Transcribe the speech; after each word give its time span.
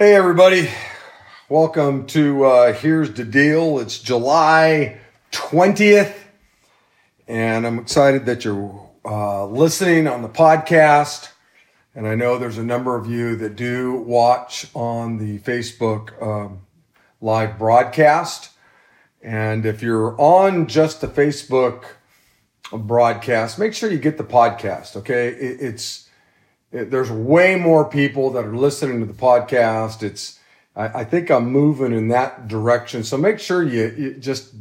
Hey, 0.00 0.14
everybody. 0.14 0.70
Welcome 1.48 2.06
to 2.06 2.44
uh, 2.44 2.72
Here's 2.72 3.12
the 3.14 3.24
Deal. 3.24 3.80
It's 3.80 3.98
July 3.98 5.00
20th, 5.32 6.14
and 7.26 7.66
I'm 7.66 7.80
excited 7.80 8.24
that 8.26 8.44
you're 8.44 8.88
uh, 9.04 9.46
listening 9.46 10.06
on 10.06 10.22
the 10.22 10.28
podcast. 10.28 11.30
And 11.96 12.06
I 12.06 12.14
know 12.14 12.38
there's 12.38 12.58
a 12.58 12.64
number 12.64 12.94
of 12.94 13.10
you 13.10 13.34
that 13.38 13.56
do 13.56 13.94
watch 13.94 14.68
on 14.72 15.18
the 15.18 15.40
Facebook 15.40 16.22
um, 16.22 16.60
live 17.20 17.58
broadcast. 17.58 18.50
And 19.20 19.66
if 19.66 19.82
you're 19.82 20.14
on 20.16 20.68
just 20.68 21.00
the 21.00 21.08
Facebook 21.08 21.82
broadcast, 22.72 23.58
make 23.58 23.74
sure 23.74 23.90
you 23.90 23.98
get 23.98 24.16
the 24.16 24.22
podcast, 24.22 24.94
okay? 24.94 25.26
It, 25.26 25.60
it's 25.60 26.04
it, 26.04 26.07
there's 26.70 27.10
way 27.10 27.56
more 27.56 27.84
people 27.84 28.30
that 28.30 28.44
are 28.44 28.56
listening 28.56 29.00
to 29.00 29.06
the 29.06 29.18
podcast. 29.18 30.02
It's, 30.02 30.38
I, 30.76 31.00
I, 31.00 31.04
think 31.04 31.30
I'm 31.30 31.50
moving 31.50 31.92
in 31.92 32.08
that 32.08 32.46
direction. 32.48 33.04
So 33.04 33.16
make 33.16 33.38
sure 33.38 33.62
you, 33.62 33.94
you 33.96 34.14
just, 34.14 34.52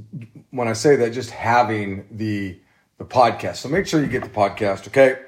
when 0.52 0.68
I 0.68 0.74
say 0.74 0.96
that, 0.98 1.12
just 1.12 1.32
having 1.32 2.08
the, 2.12 2.58
the 2.98 3.06
podcast. 3.06 3.58
So 3.58 3.70
make 3.70 3.88
sure 3.88 4.02
you 4.02 4.08
get 4.08 4.24
the 4.24 4.30
podcast. 4.30 4.88
Okay. 4.88 5.20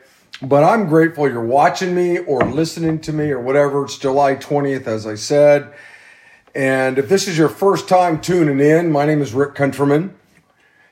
But 0.41 0.63
I'm 0.63 0.87
grateful 0.87 1.29
you're 1.29 1.43
watching 1.43 1.93
me 1.93 2.19
or 2.19 2.43
listening 2.43 3.01
to 3.01 3.13
me 3.13 3.29
or 3.31 3.41
whatever. 3.41 3.83
It's 3.83 3.97
July 3.97 4.35
20th, 4.35 4.87
as 4.87 5.05
I 5.05 5.15
said. 5.15 5.73
And 6.55 6.97
if 6.97 7.09
this 7.09 7.27
is 7.27 7.37
your 7.37 7.49
first 7.49 7.89
time 7.89 8.21
tuning 8.21 8.59
in, 8.59 8.89
my 8.91 9.05
name 9.05 9.21
is 9.21 9.33
Rick 9.33 9.55
Countryman. 9.55 10.15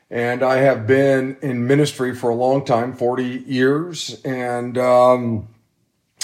And 0.10 0.44
I 0.44 0.58
have 0.58 0.86
been 0.86 1.38
in 1.42 1.66
ministry 1.66 2.14
for 2.14 2.30
a 2.30 2.36
long 2.36 2.66
time, 2.66 2.94
40 2.94 3.24
years. 3.48 4.22
And, 4.24 4.78
um, 4.78 5.48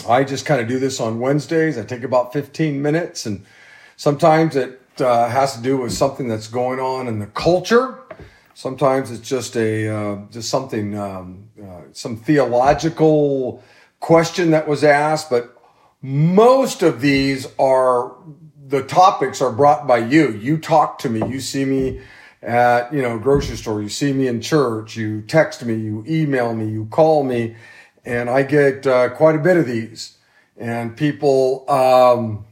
I 0.08 0.24
just 0.24 0.46
kind 0.46 0.62
of 0.62 0.68
do 0.68 0.80
this 0.80 1.00
on 1.00 1.20
Wednesdays. 1.20 1.78
I 1.78 1.84
take 1.84 2.04
about 2.04 2.34
15 2.34 2.82
minutes, 2.82 3.26
and 3.26 3.46
sometimes 3.96 4.56
it 4.56 4.80
uh, 5.00 5.30
has 5.30 5.56
to 5.56 5.62
do 5.62 5.78
with 5.78 5.94
something 5.94 6.28
that's 6.28 6.48
going 6.48 6.80
on 6.80 7.08
in 7.08 7.20
the 7.20 7.28
culture. 7.28 8.00
Sometimes 8.54 9.12
it's 9.12 9.28
just 9.28 9.56
a 9.56 9.88
uh, 9.88 10.18
just 10.30 10.50
something 10.50 10.98
um, 10.98 11.50
uh, 11.62 11.82
some 11.92 12.18
theological 12.18 13.64
question 14.00 14.52
that 14.52 14.68
was 14.68 14.84
asked, 14.84 15.30
but 15.30 15.58
most 16.02 16.84
of 16.84 17.02
these 17.02 17.48
are 17.58 18.16
the 18.68 18.84
topics 18.84 19.42
are 19.42 19.52
brought 19.52 19.88
by 19.88 19.98
you. 19.98 20.32
You 20.34 20.58
talk 20.58 21.00
to 21.00 21.10
me. 21.10 21.28
You 21.28 21.40
see 21.40 21.66
me 21.66 22.02
at 22.44 22.94
you 22.94 23.02
know 23.02 23.18
grocery 23.18 23.56
store. 23.56 23.82
You 23.82 23.90
see 23.90 24.14
me 24.14 24.28
in 24.28 24.42
church. 24.42 24.96
You 24.96 25.22
text 25.22 25.66
me. 25.66 25.74
You 25.76 26.04
email 26.08 26.54
me. 26.54 26.70
You 26.70 26.86
call 26.86 27.24
me 27.24 27.56
and 28.06 28.30
I 28.30 28.44
get 28.44 28.86
uh, 28.86 29.10
quite 29.10 29.36
a 29.36 29.40
bit 29.40 29.58
of 29.58 29.66
these. 29.66 30.18
And 30.58 30.96
people, 30.96 31.70
um, 31.70 32.46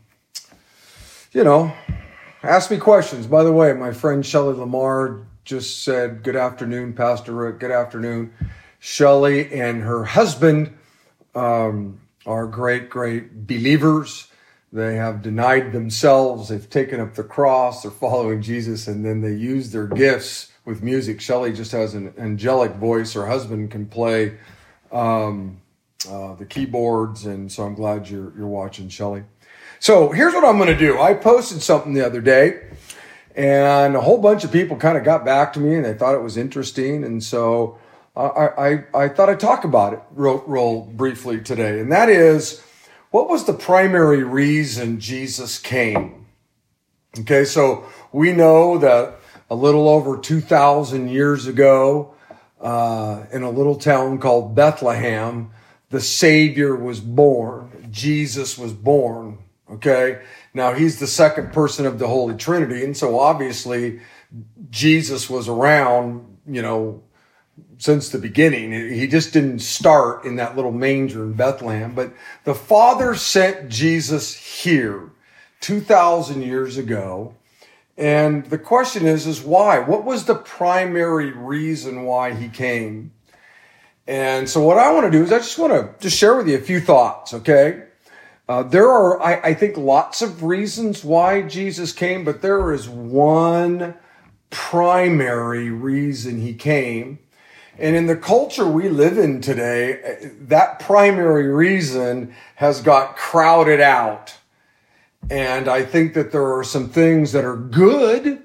you 1.32 1.44
know, 1.44 1.74
ask 2.44 2.72
me 2.72 2.78
questions. 2.78 3.28
By 3.28 3.44
the 3.44 3.52
way, 3.52 3.74
my 3.74 3.92
friend 3.92 4.26
Shelly 4.26 4.56
Lamar 4.56 5.28
just 5.44 5.84
said, 5.84 6.24
Good 6.24 6.36
afternoon, 6.36 6.94
Pastor 6.94 7.34
Rick. 7.34 7.60
Good 7.60 7.72
afternoon. 7.72 8.34
Shelly 8.80 9.52
and 9.54 9.84
her 9.84 10.06
husband 10.06 10.76
um, 11.36 12.00
are 12.26 12.48
great, 12.48 12.90
great 12.90 13.46
believers. 13.46 14.28
They 14.74 14.96
have 14.96 15.22
denied 15.22 15.74
themselves. 15.74 16.50
They've 16.50 16.70
taken 16.70 17.00
up 17.00 17.16
the 17.16 17.24
cross. 17.24 17.84
They're 17.84 17.92
following 17.92 18.42
Jesus, 18.42 18.88
and 18.88 19.06
then 19.06 19.22
they 19.22 19.34
use 19.34 19.72
their 19.72 19.86
gifts 19.86 20.52
with 20.64 20.82
music. 20.82 21.20
Shelly 21.20 21.52
just 21.52 21.74
has 21.74 21.94
an 21.94 22.14
angelic 22.18 22.72
voice. 22.76 23.14
Her 23.14 23.28
husband 23.28 23.70
can 23.70 23.86
play 23.86 24.38
um, 24.92 25.62
uh, 26.10 26.36
the 26.36 26.46
keyboards, 26.46 27.26
and 27.26 27.52
so 27.52 27.64
I'm 27.64 27.76
glad 27.76 28.10
you're 28.10 28.34
you're 28.38 28.48
watching, 28.48 28.90
Shelly. 28.90 29.24
So 29.80 30.10
here's 30.10 30.34
what 30.34 30.44
I'm 30.44 30.58
going 30.58 30.70
to 30.70 30.78
do. 30.78 31.00
I 31.00 31.14
posted 31.14 31.62
something 31.62 31.94
the 31.94 32.06
other 32.06 32.22
day, 32.22 32.62
and 33.36 33.96
a 33.96 34.02
whole 34.02 34.18
bunch 34.18 34.44
of 34.44 34.52
people 34.52 34.78
kind 34.78 34.98
of 34.98 35.04
got 35.04 35.26
back 35.26 35.54
to 35.54 35.60
me, 35.60 35.76
and 35.76 35.86
they 35.86 35.94
thought 35.94 36.16
it 36.16 36.22
was 36.22 36.38
interesting, 36.38 37.04
and 37.04 37.24
so 37.24 37.78
I 38.16 38.22
I, 38.24 38.84
I 38.94 39.08
thought 39.10 39.30
I'd 39.30 39.40
talk 39.40 39.64
about 39.64 39.94
it 39.94 40.02
real, 40.12 40.44
real 40.48 40.82
briefly 40.82 41.42
today, 41.42 41.80
and 41.80 41.92
that 41.92 42.10
is 42.10 42.64
what 43.12 43.30
was 43.30 43.46
the 43.46 43.54
primary 43.54 44.24
reason 44.24 45.00
Jesus 45.00 45.60
came. 45.60 46.26
Okay, 47.20 47.44
so 47.44 47.86
we 48.14 48.32
know 48.32 48.78
that 48.78 49.20
a 49.50 49.56
little 49.56 49.90
over 49.90 50.18
2,000 50.18 51.10
years 51.10 51.46
ago, 51.46 52.14
uh, 52.62 53.26
in 53.32 53.44
a 53.44 53.50
little 53.50 53.76
town 53.76 54.20
called 54.20 54.56
Bethlehem, 54.56 55.52
the 55.90 56.02
Savior 56.02 56.76
was 56.76 57.00
born. 57.00 57.88
Jesus 57.92 58.58
was 58.58 58.74
born. 58.74 59.40
Okay. 59.70 60.22
Now 60.54 60.74
he's 60.74 61.00
the 61.00 61.08
second 61.08 61.54
person 61.54 61.86
of 61.86 62.00
the 62.00 62.08
Holy 62.08 62.36
Trinity. 62.36 62.84
And 62.84 62.96
so 62.96 63.20
obviously 63.20 64.02
Jesus 64.70 65.30
was 65.30 65.48
around, 65.48 66.38
you 66.46 66.62
know, 66.62 67.04
since 67.78 68.10
the 68.10 68.18
beginning. 68.18 68.72
He 68.72 69.08
just 69.08 69.34
didn't 69.34 69.60
start 69.60 70.26
in 70.26 70.36
that 70.36 70.56
little 70.56 70.72
manger 70.72 71.24
in 71.24 71.34
Bethlehem, 71.34 71.96
but 71.96 72.14
the 72.44 72.54
Father 72.54 73.16
sent 73.16 73.70
Jesus 73.70 74.36
here 74.36 75.12
2,000 75.62 76.42
years 76.42 76.78
ago 76.78 77.36
and 77.98 78.46
the 78.46 78.58
question 78.58 79.06
is, 79.06 79.28
is 79.28 79.42
why? 79.42 79.80
What 79.80 80.06
was 80.06 80.26
the 80.26 80.36
primary 80.36 81.32
reason 81.32 82.04
why 82.04 82.34
he 82.34 82.50
came? 82.50 83.12
And 84.08 84.50
so 84.50 84.62
what 84.64 84.78
I 84.78 84.92
want 84.92 85.06
to 85.06 85.12
do 85.12 85.24
is 85.24 85.32
I 85.32 85.38
just 85.38 85.60
want 85.60 85.74
to 85.74 85.94
just 86.02 86.18
share 86.18 86.36
with 86.36 86.48
you 86.48 86.58
a 86.58 86.62
few 86.62 86.80
thoughts, 86.80 87.34
okay? 87.34 87.84
Uh, 88.50 88.64
there 88.64 88.90
are, 88.90 89.22
I, 89.22 89.36
I 89.42 89.54
think, 89.54 89.78
lots 89.78 90.22
of 90.22 90.44
reasons 90.44 91.04
why 91.04 91.42
Jesus 91.44 91.94
came, 91.94 92.26
but 92.26 92.42
there 92.42 92.74
is 92.74 92.90
one 92.90 93.94
primary 94.50 95.70
reason 95.70 96.42
he 96.42 96.54
came. 96.54 97.20
And 97.78 97.96
in 97.96 98.08
the 98.08 98.18
culture 98.18 98.68
we 98.68 98.90
live 98.90 99.18
in 99.18 99.42
today, 99.42 100.32
that 100.42 100.80
primary 100.80 101.48
reason 101.48 102.36
has 102.56 102.82
got 102.82 103.16
crowded 103.16 103.80
out. 103.80 104.38
And 105.30 105.68
I 105.68 105.84
think 105.84 106.14
that 106.16 106.32
there 106.32 106.58
are 106.58 106.64
some 106.64 106.90
things 106.90 107.32
that 107.32 107.46
are 107.46 107.56
good 107.56 108.42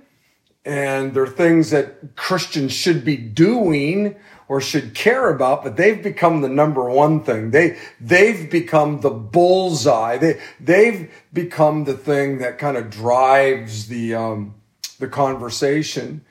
and 0.64 1.14
there 1.14 1.22
are 1.22 1.28
things 1.28 1.70
that 1.70 2.16
Christians 2.16 2.72
should 2.72 3.04
be 3.04 3.16
doing 3.16 4.16
or 4.48 4.60
should 4.60 4.94
care 4.94 5.30
about, 5.30 5.62
but 5.64 5.76
they've 5.76 6.02
become 6.02 6.40
the 6.40 6.48
number 6.48 6.88
one 6.88 7.22
thing. 7.22 7.50
They, 7.50 7.78
they've 8.00 8.50
become 8.50 9.00
the 9.00 9.10
bullseye. 9.10 10.18
They, 10.18 10.40
they've 10.60 11.10
become 11.32 11.84
the 11.84 11.94
thing 11.94 12.38
that 12.38 12.58
kind 12.58 12.76
of 12.76 12.90
drives 12.90 13.88
the, 13.88 14.14
um, 14.14 14.54
the 14.98 15.08
conversation. 15.08 16.24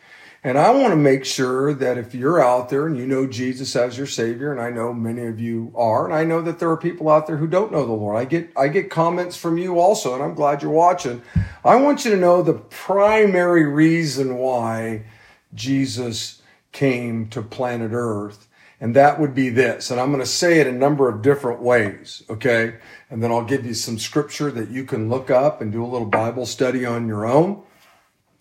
And 0.45 0.59
I 0.59 0.69
want 0.69 0.91
to 0.91 0.95
make 0.95 1.25
sure 1.25 1.73
that 1.73 1.97
if 1.97 2.13
you're 2.13 2.39
out 2.39 2.69
there 2.69 2.85
and 2.85 2.95
you 2.95 3.07
know 3.07 3.25
Jesus 3.25 3.75
as 3.75 3.97
your 3.97 4.05
savior, 4.05 4.51
and 4.51 4.61
I 4.61 4.69
know 4.69 4.93
many 4.93 5.25
of 5.25 5.39
you 5.39 5.73
are, 5.75 6.05
and 6.05 6.13
I 6.13 6.23
know 6.23 6.39
that 6.43 6.59
there 6.59 6.69
are 6.69 6.77
people 6.77 7.09
out 7.09 7.25
there 7.25 7.37
who 7.37 7.47
don't 7.47 7.71
know 7.71 7.83
the 7.83 7.93
Lord. 7.93 8.15
I 8.15 8.25
get, 8.25 8.51
I 8.55 8.67
get 8.67 8.91
comments 8.91 9.35
from 9.35 9.57
you 9.57 9.79
also, 9.79 10.13
and 10.13 10.21
I'm 10.21 10.35
glad 10.35 10.61
you're 10.61 10.69
watching. 10.69 11.23
I 11.63 11.77
want 11.77 12.05
you 12.05 12.11
to 12.11 12.17
know 12.17 12.43
the 12.43 12.53
primary 12.53 13.65
reason 13.65 14.37
why 14.37 15.05
Jesus 15.55 16.43
came 16.71 17.27
to 17.29 17.41
planet 17.41 17.89
earth. 17.91 18.47
And 18.79 18.95
that 18.95 19.19
would 19.19 19.33
be 19.33 19.49
this. 19.49 19.89
And 19.89 19.99
I'm 19.99 20.11
going 20.11 20.21
to 20.21 20.29
say 20.29 20.59
it 20.59 20.67
a 20.67 20.71
number 20.71 21.09
of 21.09 21.23
different 21.23 21.63
ways. 21.63 22.21
Okay. 22.29 22.75
And 23.09 23.23
then 23.23 23.31
I'll 23.31 23.45
give 23.45 23.65
you 23.65 23.73
some 23.73 23.97
scripture 23.97 24.51
that 24.51 24.69
you 24.69 24.83
can 24.83 25.09
look 25.09 25.31
up 25.31 25.59
and 25.59 25.71
do 25.71 25.83
a 25.83 25.87
little 25.87 26.05
Bible 26.05 26.45
study 26.45 26.85
on 26.85 27.07
your 27.07 27.25
own. 27.25 27.63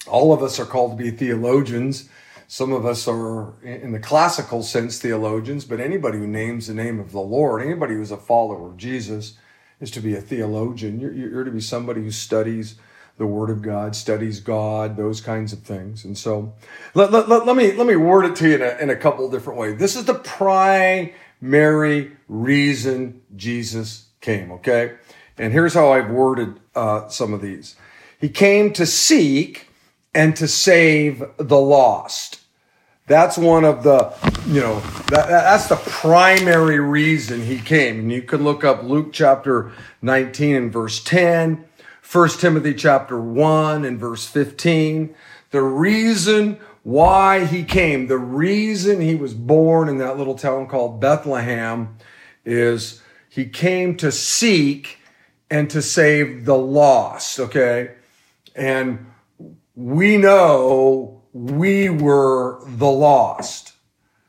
All 0.07 0.33
of 0.33 0.43
us 0.43 0.59
are 0.59 0.67
called 0.67 0.99
to 0.99 1.05
be 1.05 1.11
theologians. 1.11 2.09
Some 2.47 2.73
of 2.73 2.85
us 2.85 3.09
are, 3.09 3.55
in 3.63 3.93
the 3.93 3.99
classical 3.99 4.63
sense, 4.63 4.99
theologians, 4.99 5.65
but 5.65 5.81
anybody 5.81 6.19
who 6.19 6.27
names 6.27 6.67
the 6.67 6.75
name 6.75 7.01
of 7.01 7.13
the 7.13 7.21
Lord, 7.21 7.63
anybody 7.63 7.95
who's 7.95 8.11
a 8.11 8.17
follower 8.17 8.69
of 8.69 8.77
Jesus, 8.77 9.39
is 9.81 9.91
to 9.93 10.01
be 10.01 10.15
a 10.15 10.21
theologian. 10.21 11.01
You're, 11.01 11.13
you're 11.13 11.45
to 11.45 11.51
be 11.51 11.61
somebody 11.61 12.03
who 12.03 12.11
studies 12.11 12.77
the 13.17 13.27
Word 13.27 13.51
of 13.51 13.63
God, 13.63 13.95
studies 13.95 14.41
God, 14.41 14.97
those 14.97 15.21
kinds 15.21 15.53
of 15.53 15.61
things. 15.61 16.05
And 16.05 16.19
so, 16.19 16.53
let, 16.95 17.13
let, 17.13 17.29
let, 17.29 17.47
let 17.47 17.57
me 17.57 17.73
let 17.73 17.87
me 17.87 17.97
word 17.97 18.25
it 18.25 18.37
to 18.37 18.49
you 18.49 18.57
in 18.57 18.63
a, 18.63 18.77
in 18.81 18.91
a 18.91 18.97
couple 18.97 19.31
different 19.31 19.59
ways. 19.59 19.79
This 19.79 19.97
is 19.97 20.05
the 20.05 20.15
primary 20.15 22.13
reason 22.29 23.23
Jesus 23.37 24.07
came. 24.21 24.51
Okay, 24.53 24.95
and 25.39 25.53
here's 25.53 25.75
how 25.75 25.93
I've 25.93 26.11
worded 26.11 26.61
uh, 26.75 27.09
some 27.09 27.33
of 27.33 27.41
these. 27.41 27.77
He 28.21 28.29
came 28.29 28.73
to 28.73 28.87
seek 28.87 29.69
and 30.15 30.37
to 30.37 30.49
save 30.49 31.25
the 31.37 31.59
lost. 31.59 32.41
That's 33.07 33.37
one 33.37 33.65
of 33.65 33.83
the, 33.83 34.15
you 34.47 34.61
know, 34.61 34.81
that, 35.09 35.29
that's 35.29 35.69
the 35.69 35.77
primary 35.77 36.81
reason 36.81 37.43
he 37.43 37.59
came. 37.59 37.99
And 37.99 38.13
you 38.13 38.23
can 38.23 38.43
look 38.43 38.65
up 38.65 38.83
Luke 38.83 39.13
chapter 39.13 39.73
19 40.01 40.57
and 40.57 40.73
verse 40.73 41.05
10, 41.05 41.65
1 42.11 42.29
Timothy 42.31 42.73
chapter 42.73 43.21
1 43.21 43.85
and 43.85 43.99
verse 43.99 44.27
15. 44.27 45.15
The 45.51 45.63
reason 45.63 46.59
why 46.83 47.45
he 47.45 47.63
came, 47.63 48.07
the 48.07 48.19
reason 48.19 49.01
he 49.01 49.15
was 49.15 49.35
born 49.35 49.89
in 49.89 49.99
that 49.99 50.17
little 50.17 50.37
town 50.37 50.67
called 50.67 51.01
Bethlehem 51.01 51.97
is 52.47 53.03
he 53.29 53.47
came 53.47 53.97
to 53.97 54.11
seek 54.13 54.99
and 55.51 55.69
to 55.71 55.83
save 55.83 56.47
the 56.47 56.57
lost. 56.57 57.39
Okay. 57.39 57.93
And 58.55 59.07
we 59.75 60.17
know 60.17 61.23
we 61.33 61.89
were 61.89 62.63
the 62.67 62.91
lost. 62.91 63.73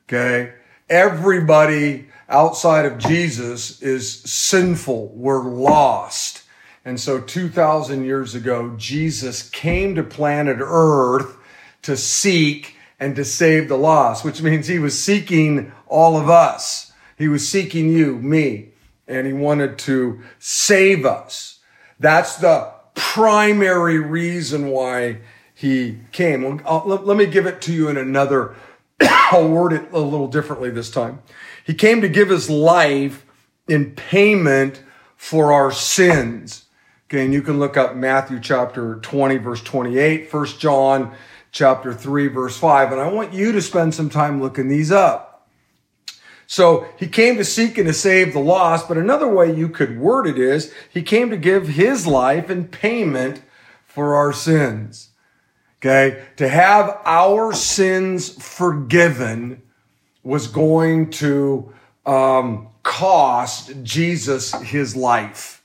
Okay. 0.08 0.54
Everybody 0.90 2.08
outside 2.30 2.86
of 2.86 2.98
Jesus 2.98 3.82
is 3.82 4.22
sinful. 4.22 5.12
We're 5.16 5.44
lost. 5.44 6.44
And 6.84 7.00
so 7.00 7.20
2000 7.20 8.06
years 8.06 8.36
ago, 8.36 8.76
Jesus 8.78 9.50
came 9.50 9.96
to 9.96 10.04
planet 10.04 10.58
earth 10.60 11.36
to 11.84 11.98
seek 11.98 12.76
and 13.00 13.16
to 13.16 13.26
save 13.26 13.68
the 13.68 13.78
lost, 13.78 14.24
which 14.24 14.42
means 14.42 14.68
he 14.68 14.80
was 14.80 15.02
seeking 15.02 15.72
all 15.88 16.18
of 16.18 16.30
us. 16.30 16.92
He 17.18 17.28
was 17.28 17.48
seeking 17.48 17.90
you, 17.90 18.18
me, 18.18 18.70
and 19.08 19.26
he 19.26 19.34
wanted 19.34 19.78
to 19.80 20.22
save 20.40 21.06
us. 21.06 21.60
That's 22.00 22.38
the 22.38 22.72
primary 22.94 24.00
reason 24.00 24.68
why 24.68 25.20
he 25.56 26.00
came. 26.12 26.62
Let 26.66 27.18
me 27.18 27.26
give 27.26 27.48
it 27.48 27.62
to 27.62 27.74
you 27.74 27.88
in 27.88 27.98
another, 27.98 28.56
I'll 29.02 29.48
word 29.48 29.74
it 29.74 29.92
a 29.92 30.00
little 30.00 30.28
differently 30.28 30.70
this 30.70 30.92
time. 30.92 31.24
He 31.64 31.74
came 31.74 32.02
to 32.02 32.10
give 32.10 32.30
his 32.30 32.50
life 32.50 33.26
in 33.68 33.92
payment 33.92 34.84
for 35.16 35.52
our 35.54 35.72
sins. 35.72 36.66
Okay, 37.08 37.24
and 37.24 37.34
you 37.34 37.42
can 37.42 37.58
look 37.58 37.78
up 37.78 37.96
Matthew 37.96 38.40
chapter 38.40 38.96
20, 38.96 39.38
verse 39.38 39.64
28, 39.64 40.32
1 40.32 40.46
John 40.60 41.16
chapter 41.52 41.94
3, 41.94 42.28
verse 42.28 42.58
5. 42.58 42.92
And 42.92 43.02
I 43.02 43.08
want 43.08 43.34
you 43.34 43.52
to 43.54 43.62
spend 43.62 43.96
some 43.96 44.10
time 44.10 44.42
looking 44.42 44.68
these 44.68 44.92
up. 44.92 45.48
So 46.48 46.86
he 46.98 47.08
came 47.08 47.38
to 47.38 47.46
seek 47.46 47.78
and 47.78 47.88
to 47.88 47.94
save 47.94 48.34
the 48.34 48.40
lost, 48.40 48.88
but 48.88 48.98
another 48.98 49.28
way 49.28 49.56
you 49.56 49.70
could 49.70 50.00
word 50.00 50.28
it 50.28 50.38
is 50.38 50.74
he 50.92 51.02
came 51.02 51.30
to 51.30 51.38
give 51.38 51.70
his 51.70 52.06
life 52.06 52.50
in 52.50 52.68
payment 52.68 53.42
for 53.86 54.16
our 54.16 54.34
sins. 54.34 55.10
Okay. 55.86 56.24
To 56.38 56.50
have 56.50 57.00
our 57.06 57.54
sins 57.54 58.30
forgiven 58.44 59.62
was 60.24 60.48
going 60.48 61.12
to 61.12 61.72
um, 62.08 62.70
cost 62.82 63.72
Jesus 63.84 64.52
his 64.64 64.96
life. 64.96 65.64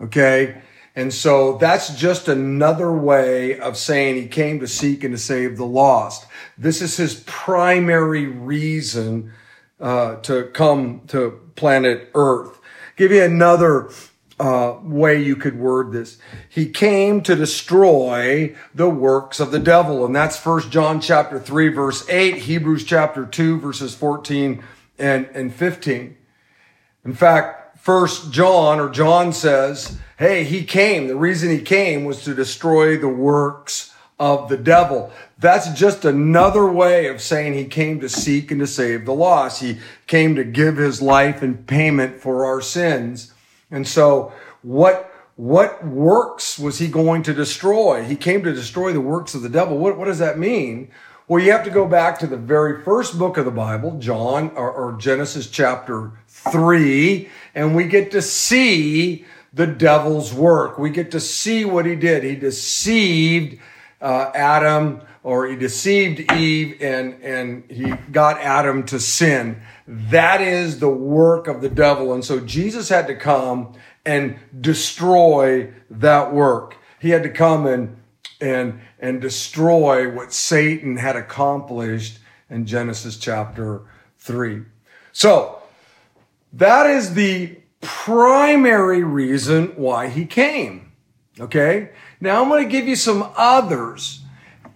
Okay. 0.00 0.60
And 0.96 1.14
so 1.14 1.56
that's 1.58 1.94
just 1.94 2.26
another 2.26 2.90
way 2.90 3.60
of 3.60 3.76
saying 3.76 4.16
he 4.16 4.26
came 4.26 4.58
to 4.58 4.66
seek 4.66 5.04
and 5.04 5.14
to 5.14 5.18
save 5.18 5.56
the 5.56 5.66
lost. 5.66 6.26
This 6.58 6.82
is 6.82 6.96
his 6.96 7.22
primary 7.24 8.26
reason 8.26 9.32
uh, 9.78 10.16
to 10.16 10.46
come 10.46 11.02
to 11.08 11.40
planet 11.54 12.10
Earth. 12.16 12.58
Give 12.96 13.12
you 13.12 13.22
another 13.22 13.90
uh, 14.40 14.78
way 14.82 15.22
you 15.22 15.36
could 15.36 15.58
word 15.58 15.92
this. 15.92 16.18
He 16.48 16.66
came 16.68 17.22
to 17.22 17.36
destroy 17.36 18.54
the 18.74 18.88
works 18.88 19.40
of 19.40 19.50
the 19.50 19.58
devil. 19.58 20.04
And 20.04 20.14
that's 20.14 20.36
first 20.36 20.70
John 20.70 21.00
chapter 21.00 21.38
3 21.38 21.68
verse 21.68 22.08
8, 22.08 22.36
Hebrews 22.36 22.84
chapter 22.84 23.26
2 23.26 23.60
verses 23.60 23.94
14 23.94 24.62
and, 24.98 25.26
and 25.26 25.54
15. 25.54 26.16
In 27.04 27.14
fact, 27.14 27.78
first 27.78 28.32
John 28.32 28.80
or 28.80 28.88
John 28.88 29.32
says, 29.32 29.98
Hey, 30.18 30.44
he 30.44 30.64
came. 30.64 31.08
The 31.08 31.16
reason 31.16 31.50
he 31.50 31.60
came 31.60 32.04
was 32.04 32.22
to 32.24 32.34
destroy 32.34 32.96
the 32.96 33.08
works 33.08 33.92
of 34.18 34.48
the 34.48 34.56
devil. 34.56 35.12
That's 35.38 35.72
just 35.72 36.04
another 36.04 36.66
way 36.70 37.08
of 37.08 37.20
saying 37.20 37.54
he 37.54 37.64
came 37.64 38.00
to 38.00 38.08
seek 38.08 38.50
and 38.50 38.60
to 38.60 38.66
save 38.66 39.04
the 39.04 39.12
lost. 39.12 39.60
He 39.60 39.78
came 40.06 40.36
to 40.36 40.44
give 40.44 40.76
his 40.76 41.02
life 41.02 41.42
in 41.42 41.58
payment 41.64 42.20
for 42.20 42.46
our 42.46 42.60
sins. 42.60 43.33
And 43.70 43.86
so 43.86 44.32
what, 44.62 45.12
what 45.36 45.86
works 45.86 46.58
was 46.58 46.78
he 46.78 46.88
going 46.88 47.22
to 47.24 47.34
destroy? 47.34 48.04
He 48.04 48.16
came 48.16 48.42
to 48.44 48.52
destroy 48.52 48.92
the 48.92 49.00
works 49.00 49.34
of 49.34 49.42
the 49.42 49.48
devil. 49.48 49.78
What, 49.78 49.98
what 49.98 50.04
does 50.04 50.18
that 50.20 50.38
mean? 50.38 50.90
Well, 51.26 51.42
you 51.42 51.52
have 51.52 51.64
to 51.64 51.70
go 51.70 51.88
back 51.88 52.18
to 52.18 52.26
the 52.26 52.36
very 52.36 52.82
first 52.82 53.18
book 53.18 53.38
of 53.38 53.46
the 53.46 53.50
Bible, 53.50 53.98
John 53.98 54.50
or, 54.56 54.70
or 54.70 54.98
Genesis 54.98 55.48
chapter 55.48 56.12
three, 56.28 57.30
and 57.54 57.74
we 57.74 57.84
get 57.84 58.10
to 58.10 58.20
see 58.20 59.24
the 59.54 59.66
devil's 59.66 60.34
work. 60.34 60.78
We 60.78 60.90
get 60.90 61.10
to 61.12 61.20
see 61.20 61.64
what 61.64 61.86
he 61.86 61.96
did. 61.96 62.24
He 62.24 62.36
deceived 62.36 63.58
uh, 64.02 64.32
Adam 64.34 65.00
or 65.24 65.46
he 65.46 65.56
deceived 65.56 66.30
Eve 66.32 66.76
and, 66.80 67.20
and 67.22 67.64
he 67.70 67.90
got 68.12 68.38
Adam 68.40 68.84
to 68.84 69.00
sin. 69.00 69.60
That 69.88 70.42
is 70.42 70.78
the 70.78 70.90
work 70.90 71.48
of 71.48 71.62
the 71.62 71.68
devil. 71.70 72.12
And 72.12 72.24
so 72.24 72.38
Jesus 72.40 72.90
had 72.90 73.06
to 73.06 73.16
come 73.16 73.72
and 74.04 74.38
destroy 74.60 75.72
that 75.90 76.32
work. 76.32 76.76
He 77.00 77.08
had 77.08 77.22
to 77.22 77.30
come 77.30 77.66
and, 77.66 77.96
and, 78.40 78.80
and 79.00 79.20
destroy 79.20 80.10
what 80.10 80.32
Satan 80.32 80.98
had 80.98 81.16
accomplished 81.16 82.18
in 82.50 82.66
Genesis 82.66 83.16
chapter 83.16 83.80
three. 84.18 84.62
So 85.12 85.62
that 86.52 86.86
is 86.86 87.14
the 87.14 87.56
primary 87.80 89.02
reason 89.02 89.68
why 89.76 90.08
he 90.08 90.26
came. 90.26 90.92
Okay. 91.40 91.90
Now 92.20 92.42
I'm 92.42 92.48
going 92.50 92.62
to 92.62 92.70
give 92.70 92.86
you 92.86 92.96
some 92.96 93.32
others. 93.36 94.20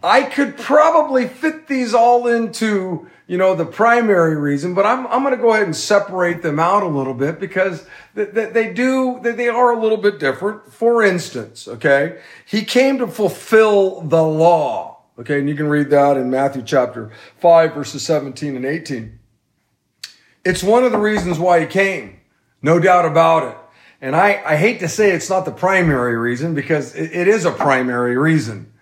I 0.03 0.23
could 0.23 0.57
probably 0.57 1.27
fit 1.27 1.67
these 1.67 1.93
all 1.93 2.29
into, 2.29 3.09
you 3.27 3.37
know, 3.37 3.55
the 3.57 3.67
primary 3.67 4.37
reason, 4.37 4.75
but 4.75 4.87
I'm, 4.87 5.07
I'm 5.09 5.23
going 5.23 5.35
to 5.35 5.43
go 5.43 5.53
ahead 5.53 5.65
and 5.65 5.75
separate 5.75 6.43
them 6.43 6.61
out 6.61 6.85
a 6.85 6.89
little 6.89 7.15
bit 7.15 7.41
because 7.41 7.85
they, 8.15 8.25
they 8.27 8.73
do, 8.73 9.19
they 9.21 9.49
are 9.49 9.73
a 9.73 9.81
little 9.81 9.97
bit 9.97 10.21
different. 10.21 10.73
For 10.73 11.03
instance, 11.03 11.67
okay, 11.67 12.21
he 12.47 12.63
came 12.63 12.99
to 12.99 13.09
fulfill 13.09 14.03
the 14.03 14.23
law. 14.23 14.99
Okay. 15.19 15.41
And 15.41 15.49
you 15.49 15.57
can 15.57 15.69
read 15.69 15.91
that 15.91 16.17
in 16.17 16.31
Matthew 16.31 16.63
chapter 16.63 17.11
5 17.39 17.75
verses 17.75 18.05
17 18.05 18.57
and 18.57 18.65
18. 18.65 19.19
It's 20.45 20.63
one 20.63 20.85
of 20.85 20.93
the 20.93 20.99
reasons 20.99 21.39
why 21.39 21.61
he 21.61 21.67
came. 21.67 22.21
No 22.63 22.79
doubt 22.79 23.05
about 23.05 23.49
it. 23.49 23.57
And 24.01 24.15
I, 24.15 24.41
I 24.47 24.57
hate 24.57 24.79
to 24.81 24.89
say 24.89 25.11
it's 25.11 25.29
not 25.29 25.45
the 25.45 25.51
primary 25.51 26.17
reason 26.17 26.55
because 26.55 26.95
it, 26.95 27.13
it 27.13 27.29
is 27.29 27.45
a 27.45 27.51
primary 27.51 28.17
reason. 28.17 28.73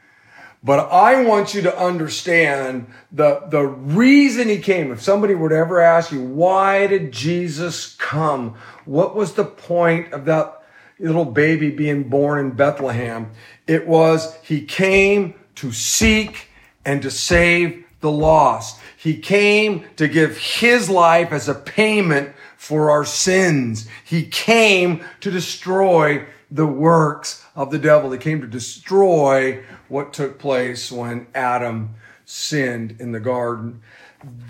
But 0.67 0.91
I 0.91 1.23
want 1.23 1.55
you 1.55 1.63
to 1.63 1.79
understand 1.79 2.89
the, 3.13 3.45
the 3.51 3.63
reason 3.63 4.49
he 4.49 4.59
came. 4.59 4.91
If 4.91 5.01
somebody 5.01 5.37
were 5.37 5.49
to 5.51 5.55
ever 5.55 5.81
ask 5.81 6.11
you, 6.11 6.21
why 6.21 6.89
did 6.89 7.13
Jesus 7.13 7.95
come? 7.95 8.57
What 8.85 9.15
was 9.15 9.35
the 9.35 9.45
point 9.45 10.13
of 10.13 10.25
that 10.25 10.65
little 10.99 11.25
baby 11.25 11.71
being 11.71 12.09
born 12.09 12.41
in 12.41 12.51
Bethlehem? 12.51 13.31
It 13.69 13.87
was 13.87 14.35
he 14.43 14.61
came 14.61 15.35
to 15.55 15.71
seek 15.71 16.49
and 16.85 17.01
to 17.03 17.13
save 17.13 17.85
the 18.01 18.11
lost. 18.11 18.81
He 18.97 19.19
came 19.19 19.85
to 19.95 20.09
give 20.09 20.37
his 20.37 20.91
life 20.91 21.31
as 21.31 21.49
a 21.49 21.55
payment 21.55 22.35
for 22.57 22.91
our 22.91 23.05
sins. 23.05 23.87
He 24.05 24.27
came 24.27 25.05
to 25.21 25.31
destroy 25.31 26.27
the 26.51 26.67
works 26.67 27.45
of 27.55 27.71
the 27.71 27.79
devil. 27.79 28.11
He 28.13 28.19
came 28.19 28.41
to 28.41 28.47
destroy 28.47 29.65
what 29.89 30.13
took 30.13 30.39
place 30.39 30.91
when 30.93 31.27
Adam 31.35 31.95
sinned 32.25 32.97
in 33.01 33.13
the 33.13 33.21
garden. 33.21 33.81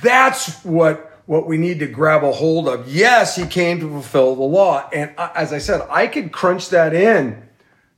That's 0.02 0.64
what, 0.64 1.20
what 1.26 1.46
we 1.46 1.56
need 1.56 1.78
to 1.80 1.86
grab 1.86 2.24
a 2.24 2.32
hold 2.32 2.68
of. 2.68 2.92
Yes, 2.92 3.36
he 3.36 3.46
came 3.46 3.80
to 3.80 3.88
fulfill 3.88 4.36
the 4.36 4.42
law. 4.42 4.88
And 4.92 5.12
as 5.18 5.52
I 5.52 5.58
said, 5.58 5.86
I 5.90 6.06
could 6.06 6.32
crunch 6.32 6.70
that 6.70 6.94
in 6.94 7.48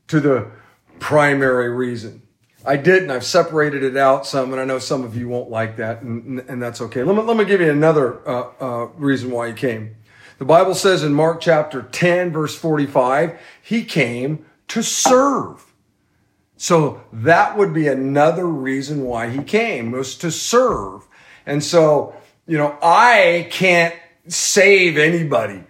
to 0.08 0.20
the 0.20 0.50
primary 0.98 1.68
reason. 1.68 2.22
I 2.64 2.76
didn't. 2.76 3.10
I've 3.10 3.24
separated 3.24 3.82
it 3.82 3.96
out 3.96 4.26
some, 4.26 4.52
and 4.52 4.60
I 4.60 4.64
know 4.64 4.78
some 4.78 5.04
of 5.04 5.16
you 5.16 5.28
won't 5.28 5.48
like 5.48 5.76
that, 5.76 6.02
and, 6.02 6.40
and 6.40 6.60
that's 6.60 6.80
okay. 6.82 7.02
Let 7.02 7.16
me, 7.16 7.22
let 7.22 7.36
me 7.36 7.44
give 7.44 7.60
you 7.60 7.70
another 7.70 8.28
uh, 8.28 8.50
uh, 8.60 8.84
reason 8.96 9.30
why 9.30 9.48
he 9.48 9.54
came. 9.54 9.96
The 10.38 10.44
Bible 10.44 10.74
says 10.74 11.02
in 11.02 11.14
Mark 11.14 11.40
chapter 11.40 11.82
10, 11.82 12.30
verse 12.30 12.56
45, 12.56 13.40
he 13.68 13.84
came 13.84 14.46
to 14.66 14.82
serve. 14.82 15.74
So 16.56 17.02
that 17.12 17.58
would 17.58 17.74
be 17.74 17.86
another 17.86 18.46
reason 18.46 19.04
why 19.04 19.28
he 19.28 19.42
came 19.42 19.90
was 19.90 20.16
to 20.16 20.30
serve. 20.30 21.06
And 21.44 21.62
so, 21.62 22.14
you 22.46 22.56
know, 22.56 22.78
I 22.82 23.46
can't 23.50 23.94
save 24.26 24.96
anybody. 24.96 25.64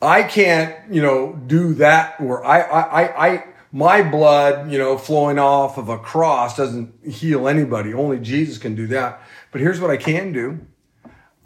I 0.00 0.22
can't, 0.22 0.74
you 0.90 1.02
know, 1.02 1.34
do 1.46 1.74
that 1.74 2.18
where 2.22 2.42
I, 2.42 2.60
I, 2.62 3.26
I, 3.28 3.44
my 3.70 4.00
blood, 4.02 4.72
you 4.72 4.78
know, 4.78 4.96
flowing 4.96 5.38
off 5.38 5.76
of 5.76 5.90
a 5.90 5.98
cross 5.98 6.56
doesn't 6.56 6.94
heal 7.06 7.48
anybody. 7.48 7.92
Only 7.92 8.18
Jesus 8.18 8.56
can 8.56 8.74
do 8.74 8.86
that. 8.86 9.20
But 9.50 9.60
here's 9.60 9.78
what 9.78 9.90
I 9.90 9.98
can 9.98 10.32
do. 10.32 10.66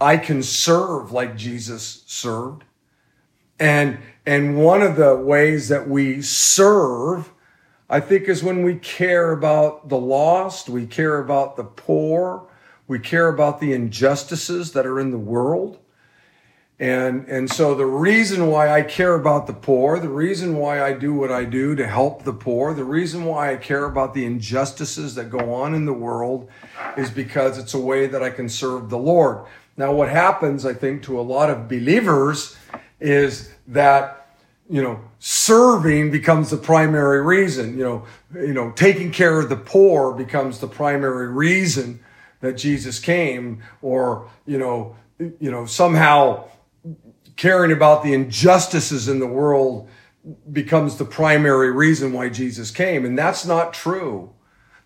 I 0.00 0.18
can 0.18 0.44
serve 0.44 1.10
like 1.10 1.36
Jesus 1.36 2.04
served. 2.06 2.62
And, 3.58 3.98
and 4.24 4.58
one 4.58 4.82
of 4.82 4.96
the 4.96 5.16
ways 5.16 5.68
that 5.68 5.88
we 5.88 6.20
serve, 6.22 7.32
I 7.88 8.00
think, 8.00 8.28
is 8.28 8.42
when 8.42 8.62
we 8.62 8.76
care 8.76 9.32
about 9.32 9.88
the 9.88 9.98
lost, 9.98 10.68
we 10.68 10.86
care 10.86 11.18
about 11.18 11.56
the 11.56 11.64
poor, 11.64 12.46
we 12.86 12.98
care 12.98 13.28
about 13.28 13.60
the 13.60 13.72
injustices 13.72 14.72
that 14.72 14.86
are 14.86 15.00
in 15.00 15.10
the 15.10 15.18
world. 15.18 15.78
And, 16.78 17.26
and 17.26 17.50
so 17.50 17.74
the 17.74 17.86
reason 17.86 18.48
why 18.48 18.70
I 18.70 18.82
care 18.82 19.14
about 19.14 19.46
the 19.46 19.54
poor, 19.54 19.98
the 19.98 20.10
reason 20.10 20.58
why 20.58 20.82
I 20.82 20.92
do 20.92 21.14
what 21.14 21.32
I 21.32 21.44
do 21.44 21.74
to 21.74 21.86
help 21.86 22.24
the 22.24 22.34
poor, 22.34 22.74
the 22.74 22.84
reason 22.84 23.24
why 23.24 23.52
I 23.52 23.56
care 23.56 23.86
about 23.86 24.12
the 24.12 24.26
injustices 24.26 25.14
that 25.14 25.30
go 25.30 25.54
on 25.54 25.74
in 25.74 25.86
the 25.86 25.94
world 25.94 26.50
is 26.98 27.10
because 27.10 27.56
it's 27.56 27.72
a 27.72 27.80
way 27.80 28.06
that 28.06 28.22
I 28.22 28.28
can 28.28 28.50
serve 28.50 28.90
the 28.90 28.98
Lord. 28.98 29.46
Now, 29.78 29.92
what 29.92 30.10
happens, 30.10 30.66
I 30.66 30.74
think, 30.74 31.02
to 31.04 31.18
a 31.18 31.22
lot 31.22 31.48
of 31.48 31.66
believers 31.66 32.56
is 33.00 33.52
that, 33.68 34.36
you 34.68 34.82
know, 34.82 35.00
serving 35.18 36.10
becomes 36.10 36.50
the 36.50 36.56
primary 36.56 37.22
reason, 37.22 37.76
you 37.76 37.84
know, 37.84 38.04
you 38.34 38.52
know, 38.52 38.70
taking 38.72 39.10
care 39.10 39.40
of 39.40 39.48
the 39.48 39.56
poor 39.56 40.12
becomes 40.12 40.58
the 40.58 40.68
primary 40.68 41.28
reason 41.28 42.00
that 42.40 42.54
Jesus 42.54 42.98
came 42.98 43.62
or, 43.82 44.28
you 44.46 44.58
know, 44.58 44.96
you 45.18 45.50
know, 45.50 45.66
somehow 45.66 46.48
caring 47.36 47.72
about 47.72 48.02
the 48.02 48.12
injustices 48.12 49.08
in 49.08 49.18
the 49.18 49.26
world 49.26 49.88
becomes 50.52 50.96
the 50.96 51.04
primary 51.04 51.70
reason 51.70 52.12
why 52.12 52.28
Jesus 52.28 52.70
came. 52.70 53.04
And 53.04 53.16
that's 53.18 53.46
not 53.46 53.72
true. 53.72 54.32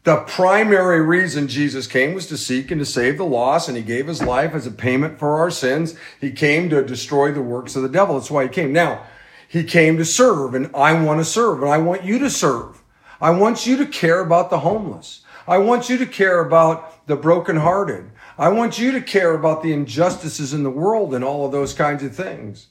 The 0.02 0.16
primary 0.16 1.02
reason 1.02 1.46
Jesus 1.46 1.86
came 1.86 2.14
was 2.14 2.26
to 2.28 2.38
seek 2.38 2.70
and 2.70 2.80
to 2.80 2.86
save 2.86 3.18
the 3.18 3.26
lost, 3.26 3.68
and 3.68 3.76
he 3.76 3.82
gave 3.82 4.06
his 4.06 4.22
life 4.22 4.54
as 4.54 4.66
a 4.66 4.70
payment 4.70 5.18
for 5.18 5.36
our 5.38 5.50
sins. 5.50 5.94
He 6.18 6.30
came 6.30 6.70
to 6.70 6.82
destroy 6.82 7.32
the 7.32 7.42
works 7.42 7.76
of 7.76 7.82
the 7.82 7.88
devil. 7.88 8.18
That's 8.18 8.30
why 8.30 8.44
he 8.44 8.48
came. 8.48 8.72
Now, 8.72 9.04
he 9.46 9.62
came 9.62 9.98
to 9.98 10.04
serve, 10.06 10.54
and 10.54 10.70
I 10.74 10.94
want 11.02 11.20
to 11.20 11.24
serve, 11.24 11.62
and 11.62 11.70
I 11.70 11.76
want 11.76 12.04
you 12.04 12.18
to 12.20 12.30
serve. 12.30 12.82
I 13.20 13.30
want 13.30 13.66
you 13.66 13.76
to 13.76 13.84
care 13.84 14.20
about 14.20 14.48
the 14.48 14.60
homeless. 14.60 15.22
I 15.46 15.58
want 15.58 15.90
you 15.90 15.98
to 15.98 16.06
care 16.06 16.40
about 16.40 17.06
the 17.06 17.16
brokenhearted. 17.16 18.10
I 18.38 18.48
want 18.48 18.78
you 18.78 18.92
to 18.92 19.02
care 19.02 19.34
about 19.34 19.62
the 19.62 19.74
injustices 19.74 20.54
in 20.54 20.62
the 20.62 20.70
world 20.70 21.12
and 21.12 21.22
all 21.22 21.44
of 21.44 21.52
those 21.52 21.74
kinds 21.74 22.02
of 22.02 22.14
things. 22.14 22.68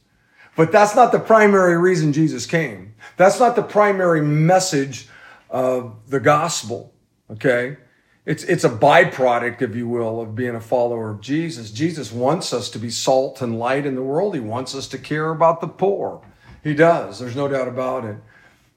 But 0.55 0.71
that's 0.71 0.95
not 0.95 1.11
the 1.11 1.19
primary 1.19 1.77
reason 1.77 2.11
Jesus 2.11 2.47
came. 2.47 2.95
That's 3.17 3.39
not 3.39 3.55
the 3.55 3.61
primary 3.61 4.21
message 4.21 5.07
of 5.51 5.95
the 6.07 6.19
gospel. 6.19 6.91
Okay. 7.31 7.77
It's, 8.25 8.43
it's 8.43 8.63
a 8.63 8.69
byproduct, 8.69 9.61
if 9.61 9.75
you 9.75 9.87
will, 9.87 10.21
of 10.21 10.35
being 10.35 10.55
a 10.55 10.61
follower 10.61 11.09
of 11.09 11.21
Jesus. 11.21 11.71
Jesus 11.71 12.11
wants 12.11 12.53
us 12.53 12.69
to 12.71 12.79
be 12.79 12.89
salt 12.89 13.41
and 13.41 13.57
light 13.57 13.85
in 13.85 13.95
the 13.95 14.03
world. 14.03 14.35
He 14.35 14.39
wants 14.39 14.75
us 14.75 14.87
to 14.89 14.97
care 14.97 15.31
about 15.31 15.61
the 15.61 15.67
poor. 15.67 16.21
He 16.63 16.73
does. 16.73 17.19
There's 17.19 17.35
no 17.35 17.47
doubt 17.47 17.67
about 17.67 18.05
it. 18.05 18.17